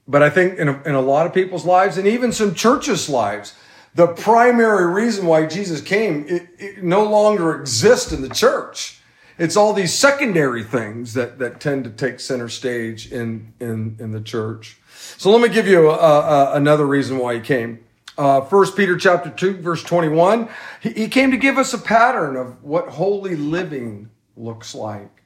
But 0.07 0.23
I 0.23 0.29
think 0.29 0.57
in 0.57 0.69
a, 0.69 0.81
in 0.83 0.95
a 0.95 1.01
lot 1.01 1.25
of 1.25 1.33
people's 1.33 1.65
lives 1.65 1.97
and 1.97 2.07
even 2.07 2.31
some 2.31 2.55
churches' 2.55 3.09
lives, 3.09 3.53
the 3.95 4.07
primary 4.07 4.91
reason 4.91 5.27
why 5.27 5.45
Jesus 5.45 5.81
came 5.81 6.25
it, 6.27 6.47
it 6.57 6.83
no 6.83 7.03
longer 7.03 7.59
exists 7.59 8.11
in 8.11 8.21
the 8.21 8.29
church. 8.29 8.99
It's 9.37 9.55
all 9.55 9.73
these 9.73 9.93
secondary 9.93 10.63
things 10.63 11.13
that, 11.13 11.39
that 11.39 11.59
tend 11.59 11.83
to 11.85 11.89
take 11.89 12.19
center 12.19 12.49
stage 12.49 13.11
in, 13.11 13.53
in, 13.59 13.97
in 13.99 14.11
the 14.11 14.21
church. 14.21 14.77
So 15.17 15.31
let 15.31 15.41
me 15.41 15.53
give 15.53 15.67
you 15.67 15.89
a, 15.89 15.95
a, 15.95 16.53
another 16.55 16.85
reason 16.85 17.17
why 17.17 17.35
he 17.35 17.39
came. 17.39 17.82
Uh, 18.17 18.41
First 18.41 18.77
Peter 18.77 18.95
chapter 18.97 19.29
two, 19.29 19.57
verse 19.57 19.83
21. 19.83 20.49
He, 20.81 20.91
he 20.93 21.07
came 21.07 21.31
to 21.31 21.37
give 21.37 21.57
us 21.57 21.73
a 21.73 21.79
pattern 21.79 22.35
of 22.35 22.63
what 22.63 22.89
holy 22.89 23.35
living 23.35 24.09
looks 24.37 24.75
like. 24.75 25.23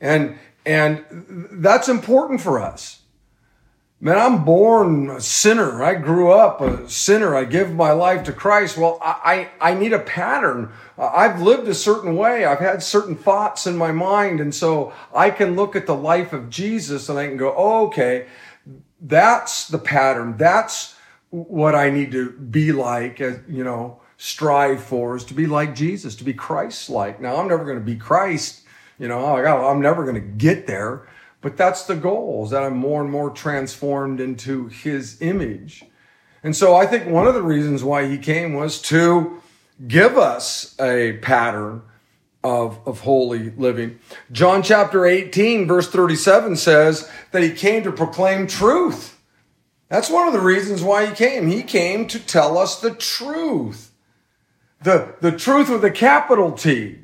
And, 0.00 0.38
and 0.64 1.04
that's 1.52 1.88
important 1.88 2.40
for 2.40 2.60
us. 2.60 3.00
Man, 4.02 4.16
I'm 4.16 4.44
born 4.44 5.10
a 5.10 5.20
sinner. 5.20 5.82
I 5.82 5.94
grew 5.94 6.32
up 6.32 6.62
a 6.62 6.88
sinner. 6.88 7.36
I 7.36 7.44
give 7.44 7.74
my 7.74 7.92
life 7.92 8.24
to 8.24 8.32
Christ. 8.32 8.78
Well, 8.78 8.98
I, 9.02 9.48
I, 9.60 9.72
I 9.72 9.74
need 9.74 9.92
a 9.92 9.98
pattern. 9.98 10.72
I've 10.96 11.42
lived 11.42 11.68
a 11.68 11.74
certain 11.74 12.16
way. 12.16 12.46
I've 12.46 12.60
had 12.60 12.82
certain 12.82 13.14
thoughts 13.14 13.66
in 13.66 13.76
my 13.76 13.92
mind. 13.92 14.40
And 14.40 14.54
so 14.54 14.94
I 15.14 15.28
can 15.28 15.54
look 15.54 15.76
at 15.76 15.86
the 15.86 15.94
life 15.94 16.32
of 16.32 16.48
Jesus 16.48 17.10
and 17.10 17.18
I 17.18 17.26
can 17.26 17.36
go, 17.36 17.52
oh, 17.54 17.88
okay, 17.88 18.26
that's 19.02 19.68
the 19.68 19.78
pattern. 19.78 20.38
That's 20.38 20.94
what 21.30 21.74
I 21.74 21.90
need 21.90 22.12
to 22.12 22.30
be 22.30 22.72
like, 22.72 23.20
uh, 23.20 23.34
you 23.48 23.64
know, 23.64 24.00
strive 24.16 24.82
for 24.82 25.16
is 25.16 25.24
to 25.24 25.34
be 25.34 25.46
like 25.46 25.74
Jesus, 25.74 26.16
to 26.16 26.24
be 26.24 26.34
Christ 26.34 26.90
like. 26.90 27.20
Now, 27.20 27.36
I'm 27.36 27.48
never 27.48 27.64
going 27.64 27.78
to 27.78 27.84
be 27.84 27.96
Christ. 27.96 28.62
You 28.98 29.08
know, 29.08 29.36
I'm 29.36 29.80
never 29.80 30.02
going 30.02 30.16
to 30.16 30.20
get 30.20 30.66
there. 30.66 31.08
But 31.40 31.56
that's 31.56 31.84
the 31.84 31.94
goal, 31.94 32.44
is 32.44 32.50
that 32.50 32.62
I'm 32.62 32.76
more 32.76 33.00
and 33.00 33.10
more 33.10 33.30
transformed 33.30 34.20
into 34.20 34.68
his 34.68 35.22
image. 35.22 35.84
And 36.42 36.54
so 36.54 36.74
I 36.74 36.86
think 36.86 37.06
one 37.06 37.26
of 37.26 37.34
the 37.34 37.42
reasons 37.42 37.82
why 37.82 38.06
he 38.08 38.18
came 38.18 38.52
was 38.52 38.80
to 38.82 39.40
give 39.86 40.18
us 40.18 40.78
a 40.78 41.14
pattern 41.22 41.82
of, 42.42 42.78
of 42.86 43.00
holy 43.00 43.50
living. 43.50 43.98
John 44.32 44.62
chapter 44.62 45.06
18, 45.06 45.66
verse 45.66 45.90
37 45.90 46.56
says 46.56 47.10
that 47.32 47.42
he 47.42 47.50
came 47.50 47.82
to 47.84 47.92
proclaim 47.92 48.46
truth. 48.46 49.19
That's 49.90 50.08
one 50.08 50.28
of 50.28 50.32
the 50.32 50.40
reasons 50.40 50.82
why 50.82 51.06
he 51.06 51.14
came. 51.14 51.48
He 51.48 51.62
came 51.62 52.06
to 52.06 52.18
tell 52.18 52.56
us 52.56 52.80
the 52.80 52.92
truth. 52.92 53.92
The, 54.82 55.16
the 55.20 55.32
truth 55.32 55.68
with 55.68 55.84
a 55.84 55.90
capital 55.90 56.52
T. 56.52 57.00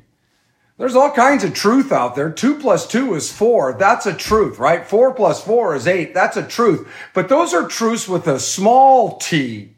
There's 0.77 0.95
all 0.95 1.11
kinds 1.11 1.43
of 1.43 1.53
truth 1.53 1.91
out 1.91 2.15
there. 2.15 2.31
Two 2.31 2.55
plus 2.55 2.87
two 2.87 3.13
is 3.13 3.31
four. 3.31 3.73
That's 3.73 4.05
a 4.05 4.13
truth, 4.13 4.57
right? 4.57 4.87
Four 4.87 5.13
plus 5.13 5.43
four 5.43 5.75
is 5.75 5.85
eight. 5.85 6.13
That's 6.13 6.37
a 6.37 6.47
truth. 6.47 6.87
But 7.13 7.29
those 7.29 7.53
are 7.53 7.67
truths 7.67 8.07
with 8.07 8.25
a 8.25 8.39
small 8.39 9.17
t. 9.17 9.75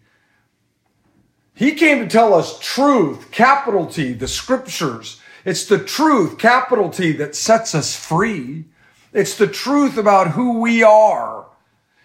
He 1.56 1.74
came 1.74 2.00
to 2.00 2.08
tell 2.08 2.34
us 2.34 2.58
truth, 2.60 3.32
capital 3.32 3.86
T, 3.86 4.14
the 4.14 4.30
scriptures. 4.30 5.20
It's 5.44 5.66
the 5.66 5.80
truth, 5.80 6.38
capital 6.38 6.90
T, 6.90 7.12
that 7.14 7.36
sets 7.36 7.76
us 7.76 7.94
free. 7.94 8.64
It's 9.12 9.36
the 9.36 9.48
truth 9.48 9.98
about 9.98 10.32
who 10.32 10.60
we 10.60 10.84
are. 10.84 11.49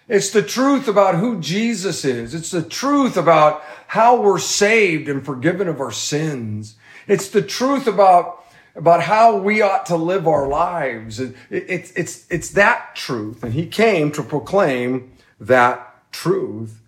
It's 0.09 0.31
the 0.31 0.43
truth 0.43 0.87
about 0.87 1.17
who 1.17 1.41
Jesus 1.41 2.05
is. 2.05 2.35
It's 2.35 2.51
the 2.51 2.63
truth 2.63 3.17
about 3.17 3.63
how 3.87 4.21
we're 4.21 4.39
saved 4.39 5.09
and 5.09 5.25
forgiven 5.25 5.69
of 5.69 5.81
our 5.81 5.93
sins. 5.93 6.77
It's 7.07 7.29
the 7.29 7.43
truth 7.43 7.87
about 7.87 8.45
about 8.77 9.03
how 9.03 9.37
we 9.37 9.63
ought 9.63 9.87
to 9.87 9.97
live 9.97 10.27
our 10.27 10.49
lives. 10.49 11.21
It's, 11.21 11.93
it's, 11.93 12.27
it's 12.29 12.51
that 12.51 12.97
truth. 12.97 13.45
And 13.45 13.55
he 13.55 13.67
came 13.67 14.11
to 14.13 14.23
proclaim 14.25 15.13
that 15.39 16.11
truth. 16.11 16.81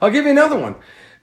I'll 0.00 0.10
give 0.10 0.24
you 0.24 0.30
another 0.30 0.58
one. 0.58 0.76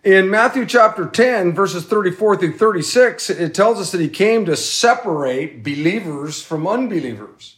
In 0.04 0.30
Matthew 0.30 0.68
chapter 0.68 1.08
10, 1.08 1.54
verses 1.54 1.86
34 1.86 2.38
through 2.38 2.58
36, 2.58 3.32
it 3.32 3.56
tells 3.56 3.80
us 3.80 3.92
that 3.92 4.02
he 4.02 4.10
came 4.10 4.46
to 4.46 4.56
separate 4.56 5.64
believers 5.64 6.44
from 6.44 6.68
unbelievers. 6.68 7.56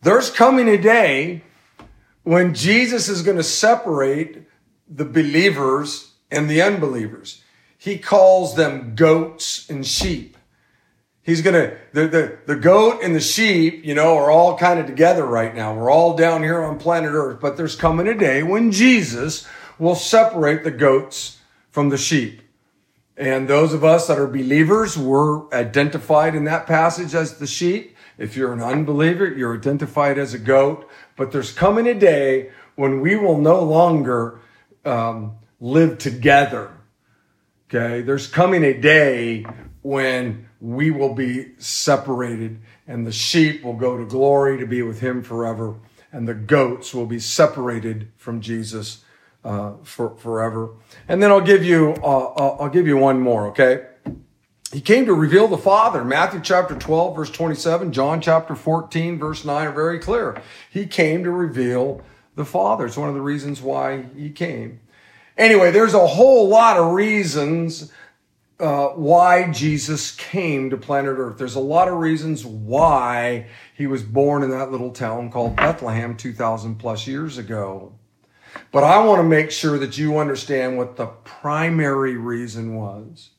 There's 0.00 0.30
coming 0.30 0.68
a 0.68 0.78
day 0.78 1.42
when 2.28 2.52
Jesus 2.52 3.08
is 3.08 3.22
going 3.22 3.38
to 3.38 3.42
separate 3.42 4.42
the 4.86 5.06
believers 5.06 6.12
and 6.30 6.46
the 6.46 6.60
unbelievers. 6.60 7.42
He 7.78 7.96
calls 7.96 8.54
them 8.54 8.94
goats 8.94 9.66
and 9.70 9.86
sheep. 9.86 10.36
He's 11.22 11.40
gonna 11.40 11.78
the, 11.94 12.06
the 12.06 12.38
the 12.44 12.56
goat 12.56 13.00
and 13.02 13.14
the 13.14 13.20
sheep, 13.20 13.82
you 13.82 13.94
know, 13.94 14.18
are 14.18 14.30
all 14.30 14.58
kind 14.58 14.78
of 14.78 14.84
together 14.84 15.24
right 15.24 15.54
now. 15.54 15.74
We're 15.74 15.90
all 15.90 16.16
down 16.18 16.42
here 16.42 16.62
on 16.62 16.78
planet 16.78 17.12
Earth, 17.12 17.40
but 17.40 17.56
there's 17.56 17.76
coming 17.76 18.06
a 18.06 18.14
day 18.14 18.42
when 18.42 18.72
Jesus 18.72 19.48
will 19.78 19.94
separate 19.94 20.64
the 20.64 20.70
goats 20.70 21.38
from 21.70 21.88
the 21.88 21.96
sheep. 21.96 22.42
And 23.16 23.48
those 23.48 23.72
of 23.72 23.84
us 23.84 24.06
that 24.06 24.18
are 24.18 24.26
believers, 24.26 24.98
we're 24.98 25.48
identified 25.50 26.34
in 26.34 26.44
that 26.44 26.66
passage 26.66 27.14
as 27.14 27.38
the 27.38 27.46
sheep. 27.46 27.96
If 28.18 28.36
you're 28.36 28.52
an 28.52 28.60
unbeliever, 28.60 29.26
you're 29.26 29.56
identified 29.56 30.18
as 30.18 30.34
a 30.34 30.38
goat. 30.38 30.88
But 31.16 31.32
there's 31.32 31.52
coming 31.52 31.86
a 31.86 31.94
day 31.94 32.50
when 32.74 33.00
we 33.00 33.16
will 33.16 33.38
no 33.38 33.62
longer 33.62 34.40
um, 34.84 35.36
live 35.60 35.98
together. 35.98 36.72
Okay, 37.68 38.02
there's 38.02 38.26
coming 38.26 38.64
a 38.64 38.72
day 38.72 39.46
when 39.82 40.48
we 40.60 40.90
will 40.90 41.14
be 41.14 41.52
separated 41.58 42.60
and 42.86 43.06
the 43.06 43.12
sheep 43.12 43.62
will 43.62 43.74
go 43.74 43.96
to 43.96 44.04
glory 44.04 44.58
to 44.58 44.66
be 44.66 44.82
with 44.82 45.00
him 45.00 45.22
forever 45.22 45.76
and 46.10 46.26
the 46.26 46.34
goats 46.34 46.94
will 46.94 47.06
be 47.06 47.18
separated 47.18 48.10
from 48.16 48.40
Jesus 48.40 49.04
uh, 49.44 49.72
for, 49.82 50.16
forever. 50.16 50.70
And 51.06 51.22
then 51.22 51.30
I'll 51.30 51.40
give 51.40 51.64
you 51.64 51.92
uh, 52.02 52.56
I'll 52.58 52.68
give 52.68 52.86
you 52.86 52.96
one 52.96 53.20
more. 53.20 53.48
Okay, 53.48 53.86
he 54.72 54.80
came 54.80 55.06
to 55.06 55.14
reveal 55.14 55.48
the 55.48 55.56
Father. 55.56 56.04
Matthew 56.04 56.40
chapter 56.40 56.74
twelve 56.74 57.16
verse 57.16 57.30
twenty 57.30 57.54
seven, 57.54 57.92
John 57.92 58.20
chapter 58.20 58.54
fourteen 58.54 59.18
verse 59.18 59.44
nine 59.44 59.68
are 59.68 59.72
very 59.72 59.98
clear. 59.98 60.40
He 60.70 60.86
came 60.86 61.24
to 61.24 61.30
reveal 61.30 62.02
the 62.34 62.44
Father. 62.44 62.86
It's 62.86 62.96
one 62.96 63.08
of 63.08 63.14
the 63.14 63.20
reasons 63.20 63.62
why 63.62 64.06
he 64.16 64.30
came. 64.30 64.80
Anyway, 65.36 65.70
there's 65.70 65.94
a 65.94 66.06
whole 66.06 66.48
lot 66.48 66.76
of 66.76 66.92
reasons 66.92 67.92
uh, 68.60 68.88
why 68.88 69.50
Jesus 69.52 70.10
came 70.16 70.70
to 70.70 70.76
planet 70.76 71.16
Earth. 71.16 71.38
There's 71.38 71.54
a 71.54 71.60
lot 71.60 71.88
of 71.88 71.98
reasons 71.98 72.44
why 72.44 73.46
he 73.74 73.86
was 73.86 74.02
born 74.02 74.42
in 74.42 74.50
that 74.50 74.72
little 74.72 74.90
town 74.90 75.30
called 75.30 75.56
Bethlehem 75.56 76.16
2,000 76.16 76.74
plus 76.76 77.06
years 77.06 77.38
ago. 77.38 77.94
But 78.72 78.82
I 78.82 79.04
want 79.04 79.20
to 79.20 79.28
make 79.28 79.50
sure 79.50 79.78
that 79.78 79.96
you 79.96 80.18
understand 80.18 80.76
what 80.76 80.96
the 80.96 81.06
primary 81.06 82.16
reason 82.16 82.74
was. 82.74 83.30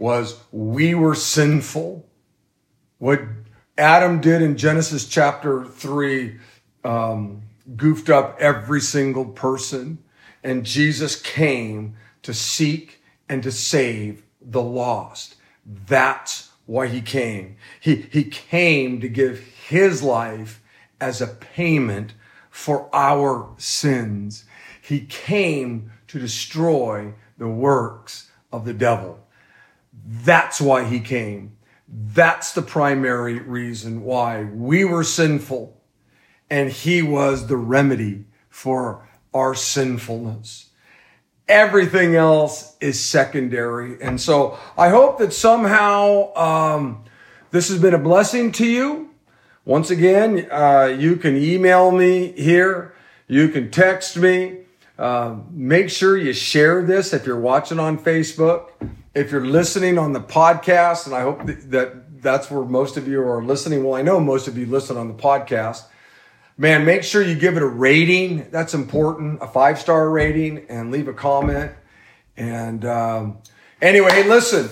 Was 0.00 0.40
we 0.50 0.94
were 0.94 1.14
sinful. 1.14 2.08
What 2.96 3.20
Adam 3.76 4.22
did 4.22 4.40
in 4.40 4.56
Genesis 4.56 5.06
chapter 5.06 5.66
3, 5.66 6.38
um, 6.84 7.42
goofed 7.76 8.08
up 8.08 8.34
every 8.40 8.80
single 8.80 9.26
person, 9.26 9.98
and 10.42 10.64
Jesus 10.64 11.20
came 11.20 11.96
to 12.22 12.32
seek 12.32 13.02
and 13.28 13.42
to 13.42 13.52
save 13.52 14.22
the 14.40 14.62
lost. 14.62 15.36
That's 15.66 16.48
why 16.64 16.86
he 16.86 17.02
came. 17.02 17.56
He, 17.78 17.96
he 18.10 18.24
came 18.24 19.02
to 19.02 19.08
give 19.08 19.40
his 19.68 20.02
life 20.02 20.62
as 20.98 21.20
a 21.20 21.26
payment 21.26 22.14
for 22.48 22.88
our 22.94 23.50
sins. 23.58 24.44
He 24.80 25.00
came 25.00 25.92
to 26.08 26.18
destroy 26.18 27.12
the 27.36 27.48
works 27.48 28.30
of 28.50 28.64
the 28.64 28.72
devil. 28.72 29.26
That's 29.92 30.60
why 30.60 30.84
he 30.84 31.00
came. 31.00 31.56
That's 31.88 32.52
the 32.52 32.62
primary 32.62 33.38
reason 33.38 34.02
why 34.02 34.44
we 34.44 34.84
were 34.84 35.04
sinful 35.04 35.80
and 36.50 36.70
he 36.70 37.00
was 37.00 37.46
the 37.46 37.56
remedy 37.56 38.24
for 38.48 39.08
our 39.32 39.54
sinfulness. 39.54 40.70
Everything 41.48 42.14
else 42.14 42.76
is 42.80 43.02
secondary. 43.02 44.00
And 44.02 44.20
so 44.20 44.58
I 44.76 44.88
hope 44.88 45.18
that 45.18 45.32
somehow 45.32 46.34
um, 46.34 47.04
this 47.50 47.68
has 47.68 47.80
been 47.80 47.94
a 47.94 47.98
blessing 47.98 48.52
to 48.52 48.66
you. 48.66 49.10
Once 49.64 49.90
again, 49.90 50.48
uh, 50.50 50.94
you 50.98 51.16
can 51.16 51.36
email 51.36 51.90
me 51.90 52.32
here. 52.32 52.94
You 53.26 53.48
can 53.48 53.70
text 53.70 54.16
me. 54.16 54.58
Uh, 54.98 55.36
make 55.50 55.88
sure 55.88 56.16
you 56.16 56.32
share 56.32 56.82
this 56.82 57.12
if 57.12 57.26
you're 57.26 57.40
watching 57.40 57.78
on 57.78 57.98
Facebook. 57.98 58.70
If 59.12 59.32
you're 59.32 59.44
listening 59.44 59.98
on 59.98 60.12
the 60.12 60.20
podcast, 60.20 61.06
and 61.06 61.14
I 61.16 61.22
hope 61.22 61.44
that 61.44 62.22
that's 62.22 62.48
where 62.48 62.64
most 62.64 62.96
of 62.96 63.08
you 63.08 63.20
are 63.22 63.42
listening. 63.42 63.82
Well, 63.82 63.94
I 63.94 64.02
know 64.02 64.20
most 64.20 64.46
of 64.46 64.56
you 64.56 64.66
listen 64.66 64.96
on 64.96 65.08
the 65.08 65.14
podcast. 65.14 65.82
Man, 66.56 66.84
make 66.84 67.02
sure 67.02 67.20
you 67.20 67.34
give 67.34 67.56
it 67.56 67.62
a 67.62 67.66
rating. 67.66 68.48
That's 68.50 68.72
important. 68.72 69.42
A 69.42 69.48
five 69.48 69.80
star 69.80 70.08
rating 70.08 70.66
and 70.68 70.92
leave 70.92 71.08
a 71.08 71.12
comment. 71.12 71.72
And 72.36 72.84
um, 72.84 73.38
anyway, 73.82 74.12
hey, 74.12 74.28
listen, 74.28 74.68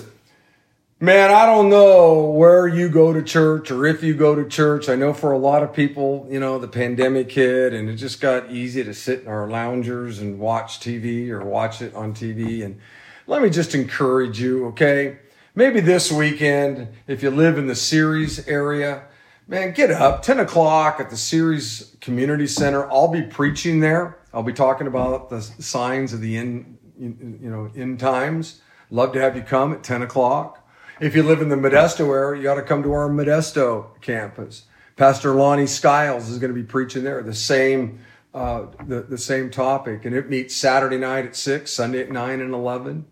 man, 1.00 1.32
I 1.32 1.44
don't 1.44 1.68
know 1.68 2.30
where 2.30 2.68
you 2.68 2.88
go 2.88 3.12
to 3.12 3.22
church 3.22 3.72
or 3.72 3.86
if 3.86 4.04
you 4.04 4.14
go 4.14 4.36
to 4.36 4.48
church. 4.48 4.88
I 4.88 4.94
know 4.94 5.12
for 5.14 5.32
a 5.32 5.38
lot 5.38 5.64
of 5.64 5.72
people, 5.72 6.28
you 6.30 6.38
know, 6.38 6.60
the 6.60 6.68
pandemic 6.68 7.32
hit 7.32 7.72
and 7.72 7.88
it 7.88 7.96
just 7.96 8.20
got 8.20 8.52
easy 8.52 8.84
to 8.84 8.94
sit 8.94 9.22
in 9.22 9.26
our 9.26 9.48
loungers 9.48 10.20
and 10.20 10.38
watch 10.38 10.78
TV 10.78 11.30
or 11.30 11.44
watch 11.44 11.82
it 11.82 11.92
on 11.94 12.14
TV. 12.14 12.64
And 12.64 12.78
let 13.28 13.42
me 13.42 13.50
just 13.50 13.74
encourage 13.74 14.40
you, 14.40 14.66
okay? 14.68 15.18
Maybe 15.54 15.80
this 15.80 16.10
weekend, 16.10 16.88
if 17.06 17.22
you 17.22 17.30
live 17.30 17.58
in 17.58 17.66
the 17.66 17.74
Ceres 17.74 18.48
area, 18.48 19.04
man, 19.46 19.74
get 19.74 19.90
up 19.90 20.22
10 20.22 20.40
o'clock 20.40 20.98
at 20.98 21.10
the 21.10 21.16
Ceres 21.16 21.94
Community 22.00 22.46
Center. 22.46 22.90
I'll 22.90 23.08
be 23.08 23.22
preaching 23.22 23.80
there. 23.80 24.18
I'll 24.32 24.42
be 24.42 24.54
talking 24.54 24.86
about 24.86 25.28
the 25.28 25.42
signs 25.42 26.14
of 26.14 26.22
the 26.22 26.38
end, 26.38 26.78
you 26.98 27.38
know, 27.42 27.70
end 27.76 28.00
times. 28.00 28.62
Love 28.90 29.12
to 29.12 29.20
have 29.20 29.36
you 29.36 29.42
come 29.42 29.74
at 29.74 29.82
10 29.82 30.00
o'clock. 30.00 30.66
If 30.98 31.14
you 31.14 31.22
live 31.22 31.42
in 31.42 31.50
the 31.50 31.56
Modesto 31.56 32.08
area, 32.08 32.38
you 32.38 32.44
got 32.44 32.54
to 32.54 32.62
come 32.62 32.82
to 32.82 32.92
our 32.92 33.10
Modesto 33.10 34.00
campus. 34.00 34.64
Pastor 34.96 35.34
Lonnie 35.34 35.66
Skiles 35.66 36.30
is 36.30 36.38
going 36.38 36.52
to 36.52 36.58
be 36.58 36.66
preaching 36.66 37.04
there. 37.04 37.22
The 37.22 37.34
same, 37.34 37.98
uh, 38.32 38.66
the, 38.86 39.02
the 39.02 39.18
same 39.18 39.50
topic. 39.50 40.06
And 40.06 40.14
it 40.16 40.30
meets 40.30 40.56
Saturday 40.56 40.96
night 40.96 41.26
at 41.26 41.36
6, 41.36 41.70
Sunday 41.70 42.00
at 42.00 42.10
9 42.10 42.40
and 42.40 42.54
11. 42.54 43.04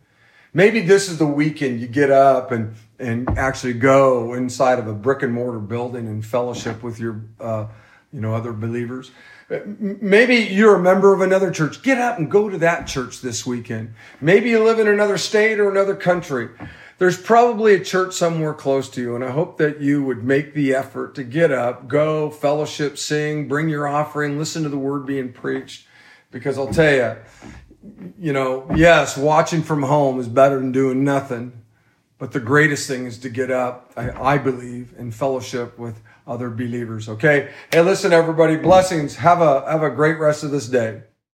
Maybe 0.56 0.80
this 0.80 1.10
is 1.10 1.18
the 1.18 1.26
weekend 1.26 1.82
you 1.82 1.86
get 1.86 2.10
up 2.10 2.50
and 2.50 2.74
and 2.98 3.28
actually 3.38 3.74
go 3.74 4.32
inside 4.32 4.78
of 4.78 4.88
a 4.88 4.94
brick 4.94 5.22
and 5.22 5.30
mortar 5.30 5.58
building 5.58 6.08
and 6.08 6.24
fellowship 6.24 6.82
with 6.82 6.98
your, 6.98 7.20
uh, 7.38 7.66
you 8.10 8.22
know, 8.22 8.34
other 8.34 8.54
believers. 8.54 9.10
Maybe 9.50 10.36
you're 10.36 10.76
a 10.76 10.82
member 10.82 11.12
of 11.12 11.20
another 11.20 11.50
church. 11.50 11.82
Get 11.82 11.98
up 11.98 12.16
and 12.16 12.30
go 12.30 12.48
to 12.48 12.56
that 12.56 12.86
church 12.86 13.20
this 13.20 13.44
weekend. 13.44 13.92
Maybe 14.22 14.48
you 14.48 14.64
live 14.64 14.78
in 14.78 14.88
another 14.88 15.18
state 15.18 15.60
or 15.60 15.70
another 15.70 15.94
country. 15.94 16.48
There's 16.96 17.20
probably 17.20 17.74
a 17.74 17.84
church 17.84 18.14
somewhere 18.14 18.54
close 18.54 18.88
to 18.92 19.02
you, 19.02 19.14
and 19.14 19.22
I 19.22 19.32
hope 19.32 19.58
that 19.58 19.82
you 19.82 20.02
would 20.04 20.24
make 20.24 20.54
the 20.54 20.74
effort 20.74 21.16
to 21.16 21.22
get 21.22 21.52
up, 21.52 21.86
go, 21.86 22.30
fellowship, 22.30 22.96
sing, 22.96 23.46
bring 23.46 23.68
your 23.68 23.86
offering, 23.86 24.38
listen 24.38 24.62
to 24.62 24.70
the 24.70 24.78
word 24.78 25.04
being 25.04 25.34
preached. 25.34 25.86
Because 26.30 26.56
I'll 26.56 26.72
tell 26.72 26.94
you, 26.94 27.16
you 28.18 28.32
know, 28.32 28.66
yes, 28.74 29.16
watching 29.16 29.62
from 29.62 29.82
home 29.82 30.20
is 30.20 30.28
better 30.28 30.58
than 30.58 30.72
doing 30.72 31.04
nothing. 31.04 31.52
But 32.18 32.32
the 32.32 32.40
greatest 32.40 32.88
thing 32.88 33.04
is 33.04 33.18
to 33.18 33.28
get 33.28 33.50
up, 33.50 33.92
I, 33.96 34.34
I 34.34 34.38
believe, 34.38 34.94
in 34.96 35.12
fellowship 35.12 35.78
with 35.78 36.00
other 36.26 36.48
believers. 36.48 37.08
Okay. 37.08 37.50
Hey, 37.70 37.82
listen, 37.82 38.12
everybody, 38.12 38.56
blessings. 38.56 39.16
Have 39.16 39.42
a, 39.42 39.70
have 39.70 39.82
a 39.82 39.90
great 39.90 40.18
rest 40.18 40.42
of 40.42 40.50
this 40.50 40.66
day. 40.66 41.02